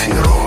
[0.00, 0.39] эфиру.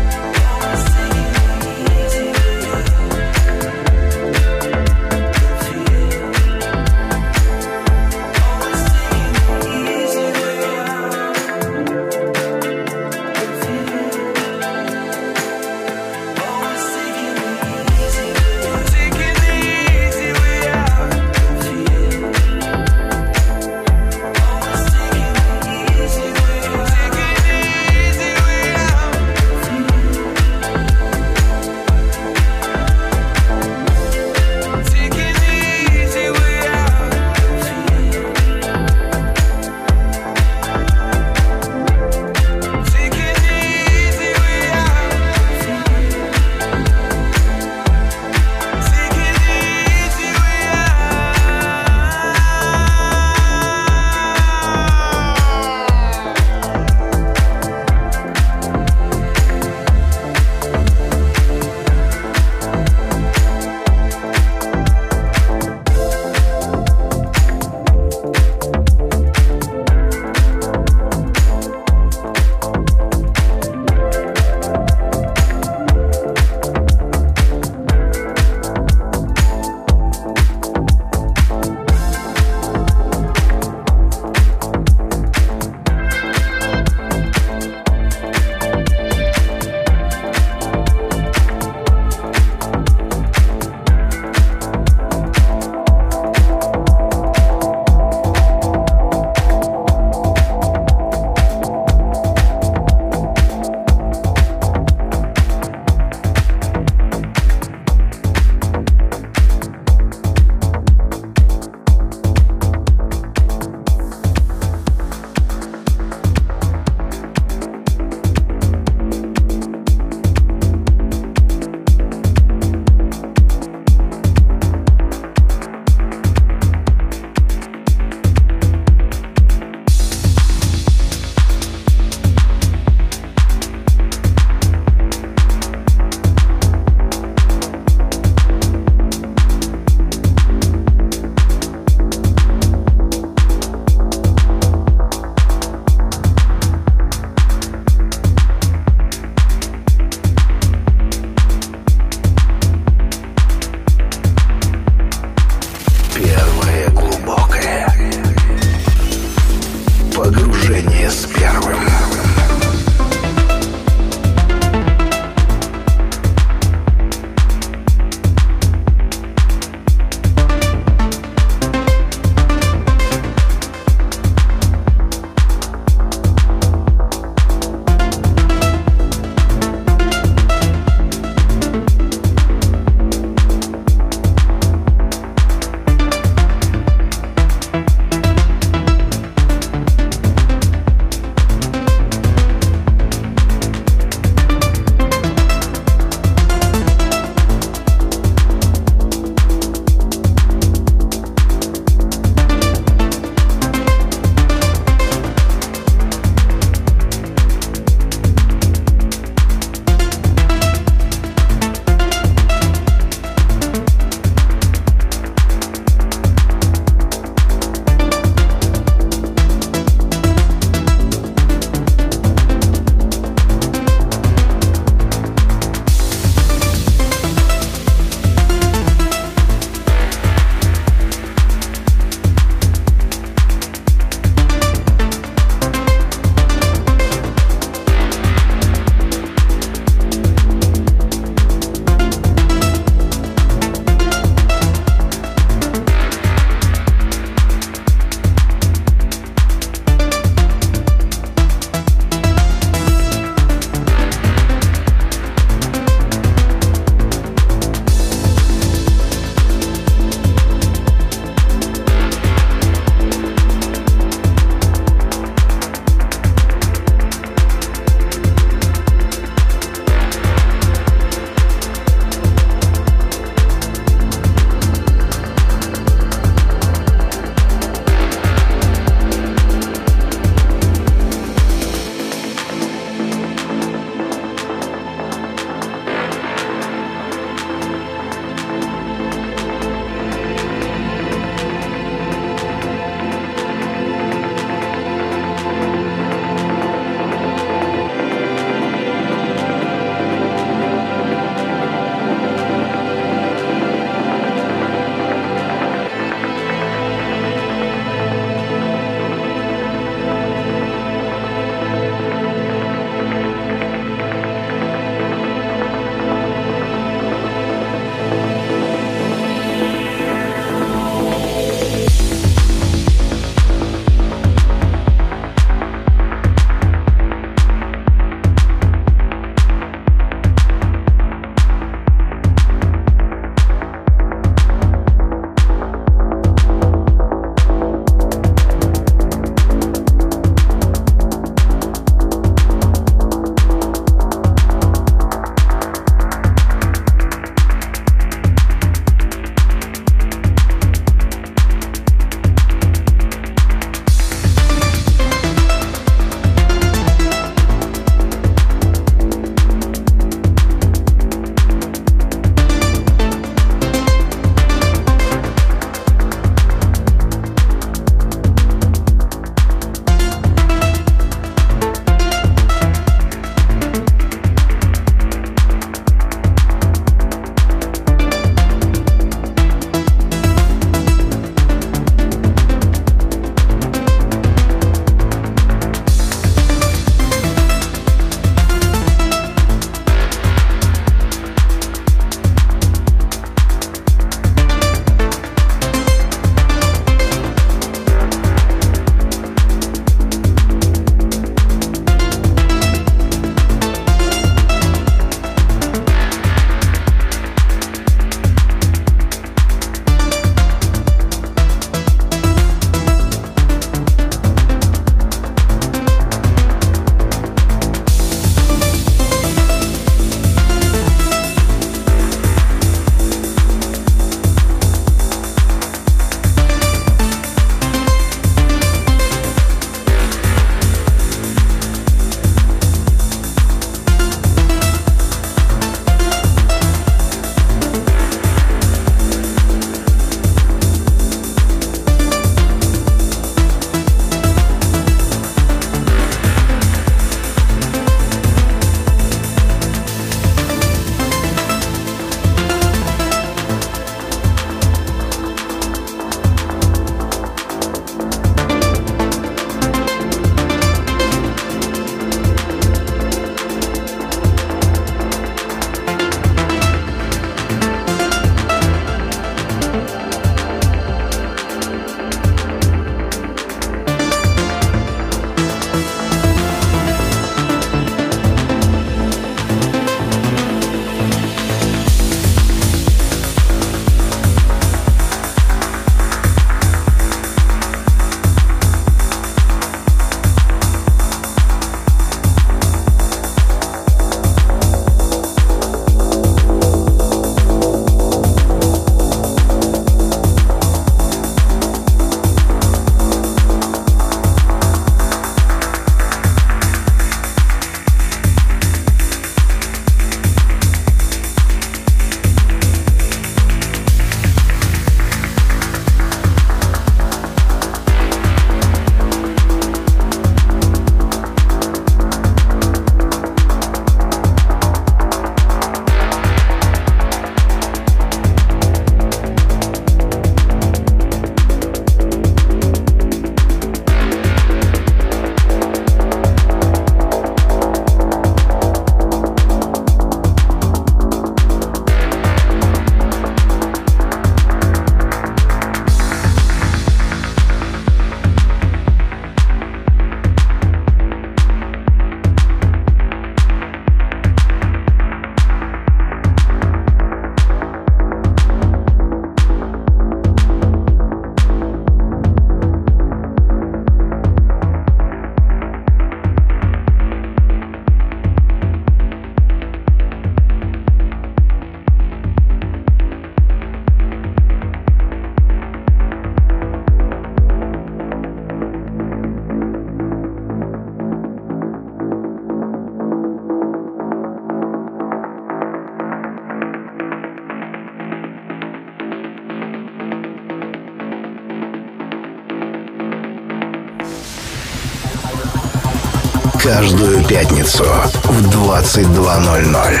[597.62, 597.84] Пятницу
[598.24, 600.00] в 22.00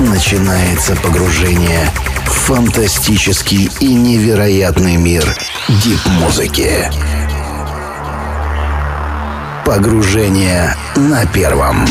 [0.00, 1.90] начинается погружение
[2.26, 5.24] в фантастический и невероятный мир
[5.68, 6.90] дип-музыки.
[9.64, 11.86] Погружение на первом.